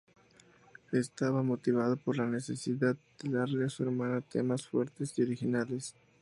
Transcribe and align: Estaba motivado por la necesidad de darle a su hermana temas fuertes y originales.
Estaba 0.93 1.43
motivado 1.43 1.95
por 1.95 2.17
la 2.17 2.25
necesidad 2.25 2.95
de 3.21 3.29
darle 3.29 3.65
a 3.65 3.69
su 3.69 3.83
hermana 3.83 4.21
temas 4.21 4.65
fuertes 4.67 5.15
y 5.19 5.21
originales. 5.21 5.93